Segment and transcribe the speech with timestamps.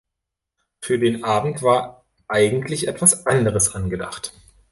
[0.81, 4.33] Für den Abend war eigentlich etwas anderes angedacht.